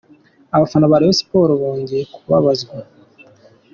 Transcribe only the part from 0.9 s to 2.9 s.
ba Rayon Sports bongeye kubabazwa.